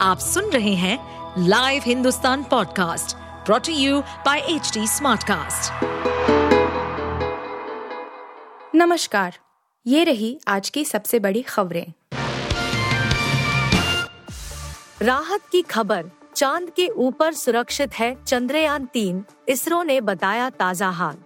[0.00, 0.98] आप सुन रहे हैं
[1.38, 3.16] live Hindustan podcast
[3.46, 5.72] brought to you by H Smartcast.
[8.74, 9.38] नमस्कार,
[9.86, 11.92] ये रही आज की सबसे बड़ी खबरें।
[15.02, 21.16] राहत की खबर, चाँद के ऊपर सुरक्षित है चंद्रयान तीन, इसरो ने बताया ताज़ा हाल।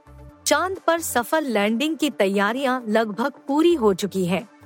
[0.46, 4.59] चाँद पर सफल लैंडिंग की तैयारियाँ लगभग पूरी हो चुकी है।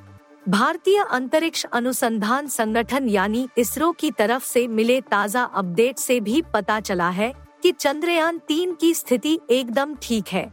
[0.49, 6.79] भारतीय अंतरिक्ष अनुसंधान संगठन यानी इसरो की तरफ़ से मिले ताज़ा अपडेट से भी पता
[6.81, 7.33] चला है
[7.63, 10.53] कि चंद्रयान तीन की स्थिति एकदम ठीक है।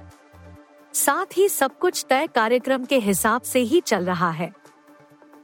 [0.93, 4.51] साथ ही सब कुछ तय कार्यक्रम के हिसाब से ही चल रहा है।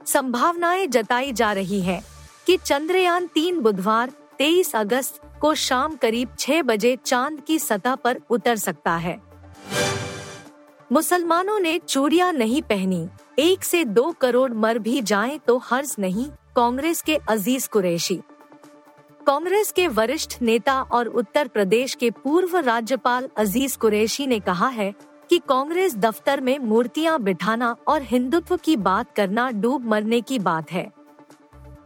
[0.05, 2.01] संभावनाएँ जताई जा रही है
[2.47, 8.21] कि चंद्रयान तीन बुधवार 23 अगस्त को शाम करीब 6 बजे चाँद की सतह पर
[8.29, 9.19] उतर सकता है।
[10.89, 13.07] मुसलमानों ने चूड़ियाँ नहीं पहनी।
[13.39, 18.15] एक से दो करोड़ मर भी जाएँ तो हर्ज नहीं, कांग्रेस के अज़ीज़ कुरैशी।
[19.21, 24.93] कांग्रेस के वरिष्ठ नेता और उत्तर प्रदेश के पूर्व राज्यपाल अज़ीज़ कुरैशी ने कहा है
[25.29, 30.71] कि कांग्रेस दफ्तर में मूर्तियाँ बिठाना और हिंदुत्व की बात करना डूब मरने की बात
[30.71, 30.91] है।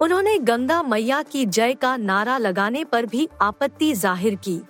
[0.01, 4.61] उन्होंने गंगा मैया की जय का नारा लगाने पर भी आपत्ति ज़ाहिर की।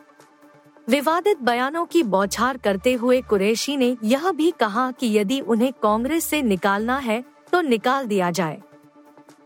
[0.90, 6.26] विवादित बयानों की बौछार करते हुए कुरैशी ने यह भी कहा कि यदि उन्हें कांग्रेस
[6.26, 8.62] से निकालना है तो निकाल दिया जाए।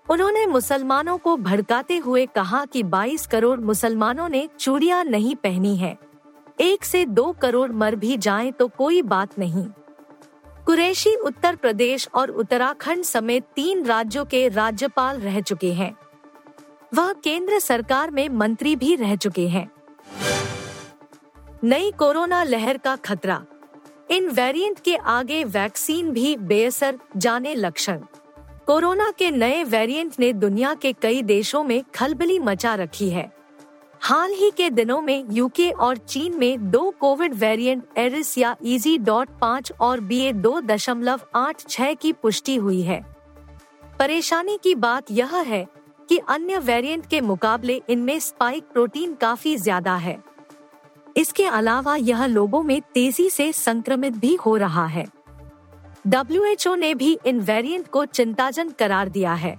[0.10, 5.98] उन्होंने मुसलमानों को भड़काते हुए कहा कि 22 करोड़ मुसलमानों ने चूड़िया नहीं पहनी है।
[6.62, 9.66] एक से दो करोड़ मर भी जाएँ तो कोई बात नहीं।
[10.66, 15.96] कुरैशी उत्तर प्रदेश और उत्तराखंड समेत तीन राज्यों के राज्यपाल रह चुके हैं।
[16.94, 19.70] वह केंद्र सरकार में मंत्री भी रह चुके हैं।
[21.64, 23.42] नई कोरोना लहर का खतरा।
[24.12, 28.00] इन वेरिएंट के आगे वैक्सीन भी बेअसर जाने लक्षण।
[28.68, 33.30] कोरोना के नए वेरिएंट ने दुनिया के कई देशों में खलबली मचा रखी है।
[34.02, 38.98] हाल ही के दिनों में यूके और चीन में दो कोविड वेरिएंट एरिस या इजी
[38.98, 43.04] डॉट पाँच और बी ए दो दशमलव आठ छह की पुष्टि हुई है।
[44.00, 45.66] परेशानी की बात यह है
[46.10, 50.18] कि अन्य वेरिएंट के मुकाबले इनमें स्पाइक प्रोटीन काफ़ी ज़्यादा है।
[51.16, 55.06] इसके अलावा यह लोगों में तेज़ी से संक्रमित भी हो रहा है।
[56.08, 59.58] डब्ल्यूएचओ ने भी इन वेरिएंट को चिंताजन करार दिया है।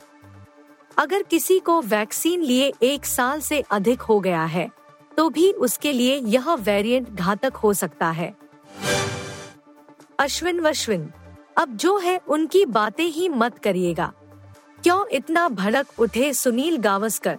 [0.97, 4.69] अगर किसी को वैक्सीन लिए एक साल से अधिक हो गया है
[5.13, 8.35] तो भी उसके लिए यह वेरिएंट घातक हो सकता है।
[10.19, 11.11] अश्विन वश्विन,
[11.57, 14.13] अब जो है उनकी बातें ही मत करिएगा।
[14.83, 17.39] क्यों इतना भड़क उठे सुनील गावस्कर?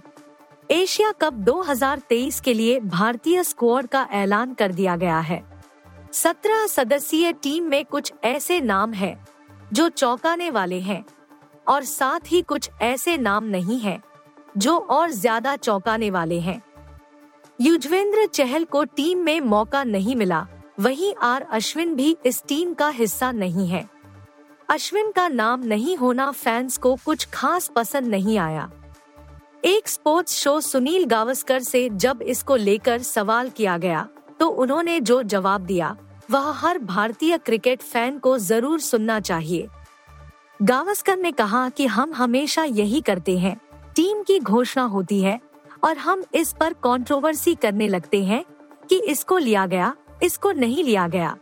[0.72, 5.44] एशिया कप 2023 के लिए भारतीय स्क्वाड का ऐलान कर दिया गया है।
[6.14, 9.28] सत्रह सदस्यीय टीम में कुछ ऐसे नाम हैं,
[9.74, 11.06] जो चौंकाने वाले हैं,
[11.68, 14.04] और साथ ही कुछ ऐसे नाम नहीं हैं,
[14.58, 16.62] जो और ज़्यादा चौंकाने वाले हैं।
[17.62, 20.48] युजवेंद्र चहल को टीम में मौका नहीं मिला,
[20.80, 23.88] वहीं आर अश्विन भी इस टीम का हिस्सा नहीं है।
[24.70, 28.72] अश्विन का नाम नहीं होना फैंस को कुछ खास पसंद नहीं आया।
[29.64, 34.08] एक स्पोर्ट्स शो सुनील गावस्कर से जब इसको लेकर सवाल किया गया
[34.40, 35.96] तो उन्होंने जो जवाब दिया,
[36.32, 39.68] वह हर भारतीय क्रिकेट फ़ैन को ज़रूर सुनना चाहिए।
[40.60, 43.56] गावस्कर ने कहा कि हम हमेशा यही करते हैं,
[43.96, 45.40] टीम की घोषणा होती है,
[45.84, 48.44] और हम इस पर कंट्रोवर्सी करने लगते हैं
[48.90, 51.36] कि इसको लिया गया, इसको नहीं लिया गया।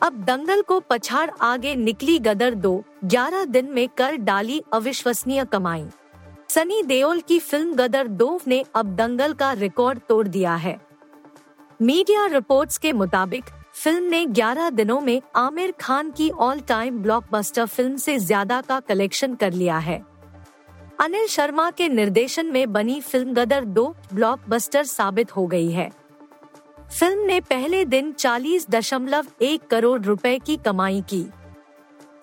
[0.00, 5.86] अब दंगल को पछाड़ आगे निकली गदर दो, ग्यारह दिन में कर डाली अविश्वसनीय कमाई।
[6.48, 10.76] सनी देओल की फ़िल्म गदर दो ने अब दंगल का रिकॉर्ड तोड़ दिया है।
[11.80, 13.44] मीडिया रिपोर्ट्स के मुताबिक,
[13.74, 18.80] फ़िल्म ने 11 दिनों में आमिर खान की ऑल टाइम ब्लॉकबस्टर फ़िल्म से ज़्यादा का
[18.80, 20.02] कलेक्शन कर लिया है।
[21.00, 25.90] अनिल शर्मा के निर्देशन में बनी फ़िल्म गदर दो ब्लॉकबस्टर साबित हो गई है।
[26.90, 31.26] फ़िल्म ने पहले दिन चालीस दशमलव एक करोड़ रुपए की कमाई की।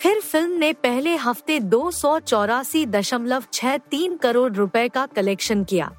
[0.05, 5.63] फिर फ़िल्म ने पहले हफ़्ते दो सौ चौरासी दशमलव छह तीन करोड़ रुपए का कलेक्शन
[5.63, 5.91] किया।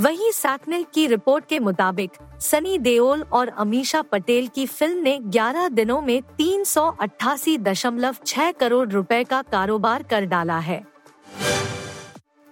[0.00, 2.10] वहीं सैकनेल की रिपोर्ट के मुताबिक,
[2.40, 6.64] सनी देओल और अमीषा पटेल की फ़िल्म ने 11 दिनों में तीन
[8.52, 10.86] करोड़ रुपए का कारोबार कर डाला है।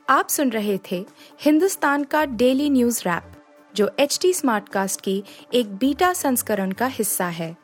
[0.09, 1.07] आप सुन रहे थे
[1.41, 3.33] हिंदुस्तान का डेली न्यूज़ रैप,
[3.77, 5.25] जो एच टी स्मार्ट कास्ट की
[5.55, 7.64] एक बीटा संस्करण का हिस्सा है।